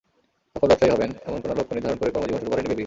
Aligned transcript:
সফল 0.53 0.67
ব্যবসায়ী 0.71 0.91
হবেন, 0.93 1.09
এমন 1.27 1.39
কোনো 1.43 1.53
লক্ষ্য 1.59 1.73
নির্ধারণ 1.75 1.97
করে 2.01 2.13
কর্মজীবন 2.15 2.39
শুরু 2.41 2.51
করেননি 2.51 2.69
বেবি। 2.69 2.79